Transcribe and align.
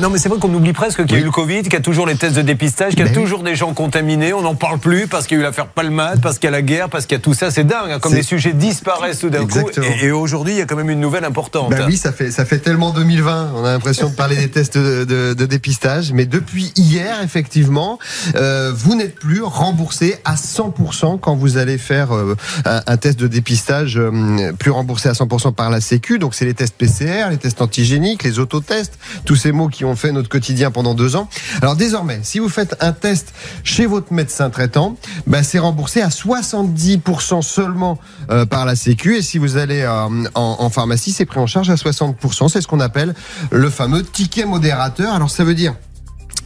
non, 0.00 0.10
mais 0.10 0.18
c'est 0.18 0.28
vrai 0.28 0.38
qu'on 0.38 0.52
oublie 0.54 0.72
presque 0.72 1.04
qu'il 1.04 1.12
y 1.12 1.18
a 1.18 1.20
eu 1.20 1.24
le 1.24 1.30
Covid, 1.30 1.62
qu'il 1.62 1.72
y 1.72 1.76
a 1.76 1.80
toujours 1.80 2.06
les 2.06 2.14
tests 2.16 2.36
de 2.36 2.42
dépistage, 2.42 2.90
qu'il 2.90 3.00
y 3.00 3.02
a 3.02 3.06
Ben 3.06 3.12
oui. 3.16 3.22
toujours 3.22 3.42
des 3.42 3.56
gens 3.56 3.72
contaminés. 3.74 4.32
On 4.32 4.42
n'en 4.42 4.54
parle 4.54 4.78
plus 4.78 5.06
parce 5.06 5.26
qu'il 5.26 5.36
y 5.36 5.40
a 5.40 5.42
eu 5.42 5.44
l'affaire 5.44 5.66
Palmade, 5.68 6.20
parce 6.20 6.38
qu'il 6.38 6.46
y 6.46 6.48
a 6.48 6.50
la 6.52 6.62
guerre, 6.62 6.88
parce 6.88 7.06
qu'il 7.06 7.16
y 7.16 7.20
a 7.20 7.22
tout 7.22 7.34
ça. 7.34 7.50
C'est 7.50 7.64
dingue, 7.64 7.90
hein, 7.90 7.98
comme 7.98 8.14
les 8.14 8.22
sujets 8.22 8.52
disparaissent 8.52 9.18
tout 9.20 9.30
d'un 9.30 9.46
coup. 9.46 9.68
Et, 10.00 10.06
et 10.06 10.10
aujourd'hui, 10.12 10.54
il 10.54 10.58
y 10.58 10.60
a 10.60 10.66
quand 10.66 10.76
même 10.76 10.90
une 10.90 11.00
nouvelle 11.00 11.24
importante. 11.24 11.70
Ben 11.70 11.84
oui, 11.86 11.96
ça 11.96 12.12
fait, 12.12 12.30
ça 12.30 12.44
fait 12.44 12.58
tellement 12.58 12.90
2020. 12.90 13.52
On 13.56 13.64
a 13.64 13.72
l'impression 13.72 14.08
de 14.08 14.14
parler 14.14 14.36
des 14.36 14.48
tests 14.50 14.78
de, 14.78 15.04
de- 15.04 15.34
de 15.34 15.46
dépistage. 15.46 16.12
Mais 16.12 16.26
depuis 16.26 16.72
hier, 16.76 17.20
effectivement, 17.22 17.98
euh, 18.36 18.72
vous 18.74 18.94
n'êtes 18.94 19.14
plus 19.16 19.42
remboursé 19.42 20.16
à 20.24 20.34
100% 20.34 21.18
quand 21.20 21.34
vous 21.34 21.56
allez 21.56 21.78
faire 21.78 22.14
euh, 22.14 22.36
un, 22.64 22.82
un 22.86 22.96
test 22.96 23.18
de 23.18 23.26
dépistage, 23.26 23.96
euh, 23.98 24.52
plus 24.58 24.70
remboursé 24.70 25.08
à 25.08 25.12
100% 25.12 25.54
par 25.54 25.70
la 25.70 25.80
Sécu. 25.80 26.18
Donc, 26.18 26.34
c'est 26.34 26.44
les 26.44 26.54
tests 26.54 26.74
PCR, 26.76 27.30
les 27.30 27.36
tests 27.36 27.60
antigéniques, 27.62 28.22
les 28.22 28.38
autotests, 28.38 28.98
tous 29.24 29.36
ces 29.36 29.52
mots 29.52 29.68
qui 29.68 29.84
ont 29.84 29.87
fait 29.96 30.12
notre 30.12 30.28
quotidien 30.28 30.70
pendant 30.70 30.94
deux 30.94 31.16
ans. 31.16 31.28
Alors, 31.62 31.76
désormais, 31.76 32.20
si 32.22 32.38
vous 32.38 32.48
faites 32.48 32.76
un 32.80 32.92
test 32.92 33.32
chez 33.64 33.86
votre 33.86 34.12
médecin 34.12 34.50
traitant, 34.50 34.96
ben, 35.26 35.42
c'est 35.42 35.58
remboursé 35.58 36.00
à 36.00 36.08
70% 36.08 37.42
seulement 37.42 37.98
euh, 38.30 38.46
par 38.46 38.64
la 38.64 38.76
Sécu. 38.76 39.16
Et 39.16 39.22
si 39.22 39.38
vous 39.38 39.56
allez 39.56 39.82
euh, 39.82 40.08
en 40.34 40.70
pharmacie, 40.70 41.12
c'est 41.12 41.26
pris 41.26 41.40
en 41.40 41.46
charge 41.46 41.70
à 41.70 41.74
60%. 41.74 42.48
C'est 42.48 42.60
ce 42.60 42.68
qu'on 42.68 42.80
appelle 42.80 43.14
le 43.50 43.70
fameux 43.70 44.02
ticket 44.02 44.44
modérateur. 44.44 45.12
Alors 45.14 45.30
ça 45.30 45.44
veut 45.44 45.54
dire 45.54 45.74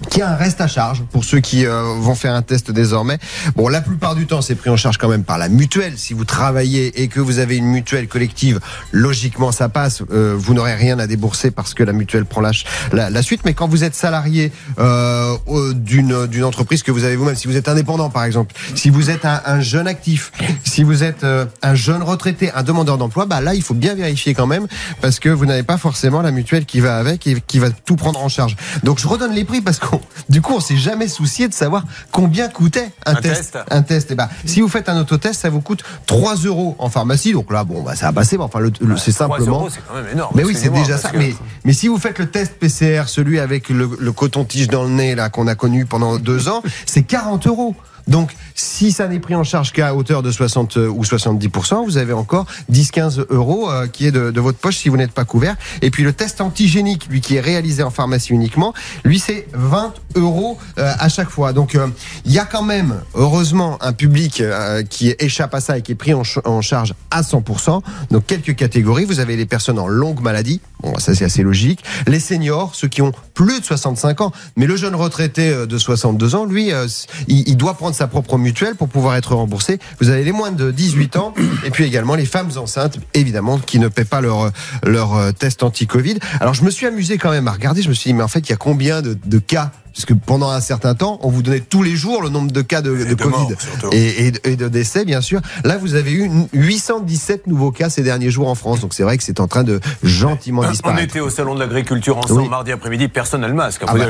qu'il 0.08 0.20
y 0.20 0.22
a 0.22 0.30
un 0.30 0.36
reste 0.36 0.60
à 0.60 0.66
charge 0.66 1.02
pour 1.10 1.24
ceux 1.24 1.40
qui 1.40 1.66
euh, 1.66 1.82
vont 1.98 2.14
faire 2.14 2.34
un 2.34 2.42
test 2.42 2.70
désormais. 2.70 3.18
Bon, 3.56 3.68
la 3.68 3.80
plupart 3.80 4.14
du 4.14 4.26
temps, 4.26 4.42
c'est 4.42 4.54
pris 4.54 4.70
en 4.70 4.76
charge 4.76 4.98
quand 4.98 5.08
même 5.08 5.24
par 5.24 5.38
la 5.38 5.48
mutuelle. 5.48 5.94
Si 5.96 6.14
vous 6.14 6.24
travaillez 6.24 7.02
et 7.02 7.08
que 7.08 7.20
vous 7.20 7.38
avez 7.38 7.56
une 7.56 7.66
mutuelle 7.66 8.08
collective, 8.08 8.60
logiquement, 8.92 9.52
ça 9.52 9.68
passe. 9.68 10.02
Euh, 10.10 10.34
vous 10.36 10.54
n'aurez 10.54 10.74
rien 10.74 10.98
à 10.98 11.06
débourser 11.06 11.50
parce 11.50 11.74
que 11.74 11.82
la 11.82 11.92
mutuelle 11.92 12.24
prend 12.24 12.40
la, 12.40 13.10
la, 13.10 13.22
suite. 13.22 13.42
Mais 13.44 13.54
quand 13.54 13.68
vous 13.68 13.84
êtes 13.84 13.94
salarié 13.94 14.52
euh, 14.78 15.36
d'une 15.74 16.44
entreprise 16.44 16.82
que 16.82 16.90
vous 16.90 17.04
avez 17.04 17.16
vous-même, 17.16 17.36
si 17.36 17.48
vous 17.48 17.56
êtes 17.56 17.68
indépendant 17.68 18.10
par 18.10 18.24
exemple, 18.24 18.54
si 18.74 18.90
vous 18.90 19.10
êtes 19.10 19.24
un, 19.24 19.40
un 19.44 19.60
jeune 19.60 19.86
actif, 19.86 20.32
si 20.64 20.82
vous 20.82 21.04
êtes 21.04 21.24
un 21.24 21.74
jeune 21.74 22.02
retraité, 22.02 22.50
un 22.52 22.62
demandeur 22.62 22.98
d'emploi, 22.98 23.26
bah 23.26 23.40
là, 23.40 23.54
il 23.54 23.62
faut 23.62 23.74
bien 23.74 23.94
vérifier 23.94 24.34
quand 24.34 24.46
même 24.46 24.66
parce 25.00 25.18
que 25.18 25.28
vous 25.28 25.46
n'avez 25.46 25.62
pas 25.62 25.78
forcément 25.78 26.22
la 26.22 26.30
mutuelle 26.30 26.64
qui 26.64 26.80
va 26.80 26.98
avec 26.98 27.26
et 27.26 27.36
qui 27.46 27.58
va 27.58 27.70
tout 27.70 27.96
prendre 27.96 28.22
en 28.22 28.28
charge. 28.28 28.56
Donc 28.82 28.98
je 28.98 29.06
redonne 29.06 29.32
les 29.32 29.44
prix 29.44 29.60
parce 29.60 29.78
du 30.28 30.40
coup, 30.40 30.54
on 30.54 30.60
s'est 30.60 30.76
jamais 30.76 31.08
soucié 31.08 31.48
de 31.48 31.54
savoir 31.54 31.84
combien 32.10 32.48
coûtait 32.48 32.90
un, 33.06 33.12
Un 33.12 33.14
test. 33.16 33.52
test. 33.52 33.58
Un 33.70 33.82
test. 33.82 34.10
Et 34.10 34.14
ben, 34.14 34.28
si 34.46 34.60
vous 34.60 34.68
faites 34.68 34.88
un 34.88 34.98
autotest, 35.00 35.40
ça 35.40 35.50
vous 35.50 35.60
coûte 35.60 35.82
3 36.06 36.36
euros 36.36 36.76
en 36.78 36.88
pharmacie. 36.90 37.32
Donc 37.32 37.52
là, 37.52 37.64
bon, 37.64 37.82
bah, 37.82 37.94
ça 37.96 38.06
va 38.06 38.12
passer. 38.12 38.36
mais 38.38 38.44
Enfin, 38.44 38.60
le, 38.60 38.72
le- 38.80 38.96
c'est 38.96 39.12
3 39.12 39.28
simplement. 39.28 39.60
euros, 39.60 39.68
c'est 39.70 39.80
quand 39.88 39.94
même 39.94 40.08
énorme. 40.12 40.32
Mais 40.34 40.44
oui, 40.44 40.56
c'est 40.58 40.70
déjà 40.70 40.98
ça. 40.98 41.10
que- 41.10 41.18
Mais, 41.18 41.34
mais 41.64 41.72
si 41.72 41.88
vous 41.88 41.98
faites 41.98 42.18
le 42.18 42.26
test 42.30 42.54
PCR, 42.58 43.04
celui 43.08 43.38
avec 43.38 43.68
le, 43.68 43.90
le 43.98 44.12
coton-tige 44.12 44.68
dans 44.68 44.84
le 44.84 44.90
nez, 44.90 45.14
là, 45.14 45.28
qu'on 45.30 45.46
a 45.46 45.54
connu 45.54 45.86
pendant 45.86 46.18
deux 46.18 46.48
ans, 46.48 46.62
c'est 46.86 47.02
40 47.02 47.46
euros. 47.46 47.74
Donc, 48.08 48.34
si 48.54 48.92
ça 48.92 49.08
n'est 49.08 49.20
pris 49.20 49.34
en 49.34 49.44
charge 49.44 49.72
qu'à 49.72 49.94
hauteur 49.94 50.22
de 50.22 50.30
60 50.30 50.76
ou 50.76 51.02
70%, 51.02 51.84
vous 51.84 51.96
avez 51.96 52.12
encore 52.12 52.46
10-15 52.70 53.26
euros 53.30 53.70
euh, 53.70 53.86
qui 53.86 54.06
est 54.06 54.12
de, 54.12 54.40
votre 54.40 54.58
poche 54.58 54.76
si 54.76 54.88
vous 54.88 54.96
n'êtes 54.96 55.12
pas 55.12 55.24
couvert. 55.24 55.56
Et 55.82 55.90
puis 55.90 56.02
le 56.02 56.12
test 56.12 56.40
antigénique, 56.40 57.06
lui 57.08 57.20
qui 57.20 57.36
est 57.36 57.40
réalisé 57.40 57.82
en 57.82 57.90
pharmacie 57.90 58.32
uniquement, 58.32 58.74
lui 59.04 59.18
c'est 59.18 59.46
20 59.52 59.94
euros 60.16 60.58
euh, 60.78 60.92
à 60.98 61.08
chaque 61.08 61.30
fois. 61.30 61.52
Donc, 61.52 61.74
euh, 61.74 61.86
il 62.24 62.32
y 62.32 62.38
a 62.38 62.44
quand 62.44 62.62
même, 62.62 63.00
heureusement, 63.14 63.78
un 63.80 63.92
public 63.92 64.40
euh, 64.40 64.82
qui 64.82 65.14
échappe 65.18 65.54
à 65.54 65.60
ça 65.60 65.78
et 65.78 65.82
qui 65.82 65.92
est 65.92 65.96
pris 65.96 66.14
en, 66.14 66.24
ch- 66.24 66.44
en 66.44 66.60
charge 66.60 66.94
à 67.10 67.22
100%. 67.22 67.82
Donc, 68.10 68.26
quelques 68.26 68.56
catégories. 68.56 69.04
Vous 69.04 69.20
avez 69.20 69.36
les 69.36 69.46
personnes 69.46 69.78
en 69.78 69.86
longue 69.88 70.20
maladie. 70.20 70.60
Bon, 70.82 70.98
ça 70.98 71.14
c'est 71.14 71.24
assez 71.24 71.42
logique. 71.42 71.82
Les 72.06 72.18
seniors, 72.20 72.74
ceux 72.74 72.88
qui 72.88 73.02
ont 73.02 73.12
plus 73.34 73.60
de 73.60 73.64
65 73.64 74.20
ans. 74.20 74.32
Mais 74.56 74.66
le 74.66 74.76
jeune 74.76 74.94
retraité 74.94 75.48
euh, 75.50 75.66
de 75.66 75.78
62 75.78 76.34
ans, 76.34 76.44
lui, 76.44 76.72
euh, 76.72 76.86
il 77.28 77.56
doit 77.56 77.74
prendre 77.74 77.91
sa 77.92 78.06
propre 78.06 78.38
mutuelle 78.38 78.74
pour 78.74 78.88
pouvoir 78.88 79.16
être 79.16 79.34
remboursé. 79.34 79.78
Vous 80.00 80.10
avez 80.10 80.24
les 80.24 80.32
moins 80.32 80.52
de 80.52 80.70
18 80.70 81.16
ans 81.16 81.34
et 81.64 81.70
puis 81.70 81.84
également 81.84 82.14
les 82.14 82.26
femmes 82.26 82.50
enceintes, 82.56 82.98
évidemment, 83.14 83.58
qui 83.58 83.78
ne 83.78 83.88
paient 83.88 84.04
pas 84.04 84.20
leur, 84.20 84.50
leur 84.84 85.14
euh, 85.14 85.32
test 85.32 85.62
anti-Covid. 85.62 86.18
Alors 86.40 86.54
je 86.54 86.64
me 86.64 86.70
suis 86.70 86.86
amusé 86.86 87.18
quand 87.18 87.30
même 87.30 87.48
à 87.48 87.52
regarder. 87.52 87.82
Je 87.82 87.88
me 87.88 87.94
suis 87.94 88.10
dit, 88.10 88.14
mais 88.14 88.22
en 88.22 88.28
fait, 88.28 88.40
il 88.40 88.50
y 88.50 88.52
a 88.52 88.56
combien 88.56 89.02
de, 89.02 89.16
de 89.24 89.38
cas 89.38 89.72
parce 89.94 90.04
que 90.06 90.14
pendant 90.14 90.50
un 90.50 90.60
certain 90.60 90.94
temps, 90.94 91.18
on 91.22 91.28
vous 91.30 91.42
donnait 91.42 91.60
tous 91.60 91.82
les 91.82 91.94
jours 91.96 92.22
le 92.22 92.28
nombre 92.28 92.50
de 92.52 92.62
cas 92.62 92.80
de, 92.82 92.90
de 92.96 93.14
de 93.14 93.24
morts, 93.24 93.46
Covid 93.48 93.54
surtout. 93.60 93.88
et, 93.92 94.26
et 94.26 94.30
de- 94.30 94.40
et 94.44 94.56
de 94.56 94.68
décès, 94.68 95.04
bien 95.04 95.20
sûr. 95.20 95.40
Là, 95.64 95.76
vous 95.78 95.94
avez 95.94 96.12
eu 96.12 96.30
817 96.52 97.46
nouveaux 97.46 97.70
cas 97.72 97.90
ces 97.90 98.02
derniers 98.02 98.30
jours 98.30 98.48
en 98.48 98.54
France. 98.54 98.80
Donc 98.80 98.94
c'est 98.94 99.02
vrai 99.02 99.16
que 99.18 99.24
c'est 99.24 99.40
en 99.40 99.48
train 99.48 99.64
de 99.64 99.80
gentiment 100.02 100.62
On 100.64 100.70
disparaître. 100.70 101.02
était 101.02 101.20
au 101.20 101.30
salon 101.30 101.54
de 101.54 101.60
l'agriculture 101.60 102.18
ensemble 102.18 102.42
Oui. 102.42 102.48
mardi 102.48 102.72
après-midi, 102.72 103.08
personne 103.08 103.42
n'a 103.42 103.48
le 103.48 103.54
masque. 103.54 103.82
Ah 103.86 103.94
bah. 103.94 104.06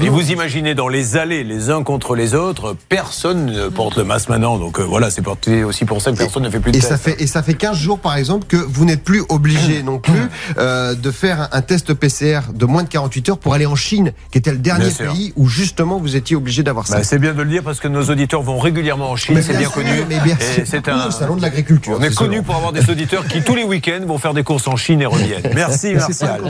Et 0.00 0.08
vous 0.08 0.30
imaginez 0.30 0.74
dans 0.74 0.88
les 0.88 1.16
allées, 1.16 1.44
les 1.44 1.70
uns 1.70 1.82
contre 1.82 2.14
les 2.14 2.34
autres, 2.34 2.76
personne 2.88 3.46
ne 3.46 3.68
porte 3.68 3.96
le 3.96 4.04
masque 4.04 4.28
maintenant. 4.28 4.58
Donc 4.58 4.78
euh, 4.78 4.82
voilà, 4.82 5.10
c'est 5.10 5.24
aussi 5.64 5.84
pour 5.84 6.00
ça 6.02 6.12
que 6.12 6.16
personne 6.18 6.42
ne 6.42 6.50
fait 6.50 6.60
plus 6.60 6.72
de 6.72 6.76
Et 6.76 6.80
test. 6.80 6.90
ça 6.92 6.98
fait 6.98 7.20
et 7.20 7.26
ça 7.26 7.42
fait 7.42 7.54
15 7.54 7.76
jours 7.76 7.98
par 7.98 8.16
exemple 8.16 8.46
que 8.46 8.56
vous 8.56 8.84
n'êtes 8.84 9.02
plus 9.02 9.22
obligé 9.28 9.82
non 9.82 9.98
plus 9.98 10.12
euh, 10.58 10.94
de 10.94 11.10
faire 11.10 11.48
un, 11.52 11.62
test 11.62 11.94
PCR 11.94 12.40
de 12.54 12.66
moins 12.66 12.82
de 12.82 12.88
48 12.88 13.28
heures 13.30 13.38
pour 13.38 13.54
aller 13.54 13.66
en 13.66 13.74
Chine, 13.76 14.12
qui 14.30 14.38
était 14.38 14.52
le 14.52 14.58
dernier 14.58 14.90
sûr. 14.90 15.13
Pays 15.14 15.32
où 15.36 15.48
justement 15.48 15.98
vous 15.98 16.16
étiez 16.16 16.36
obligé 16.36 16.62
d'avoir 16.62 16.86
ça. 16.86 16.98
Bah, 16.98 17.04
c'est 17.04 17.18
bien 17.18 17.34
de 17.34 17.42
le 17.42 17.48
dire 17.48 17.62
parce 17.62 17.80
que 17.80 17.88
nos 17.88 18.04
auditeurs 18.04 18.42
vont 18.42 18.58
régulièrement 18.58 19.10
en 19.10 19.16
Chine, 19.16 19.40
c'est 19.42 19.56
bien 19.56 19.70
connu. 19.70 19.90
C'est 20.64 20.88
un. 20.88 21.10
salon 21.10 21.36
de 21.36 21.42
l'agriculture. 21.42 21.96
On 21.98 22.02
est 22.02 22.14
connu 22.14 22.42
pour 22.42 22.56
avoir 22.56 22.72
des 22.72 22.88
auditeurs 22.90 23.26
qui 23.26 23.42
tous 23.42 23.54
les 23.54 23.64
week-ends 23.64 24.04
vont 24.06 24.18
faire 24.18 24.34
des 24.34 24.42
courses 24.42 24.68
en 24.68 24.76
Chine 24.76 25.02
et 25.02 25.06
reviennent. 25.06 25.42
Merci 25.54 25.94
Martial. 25.94 26.40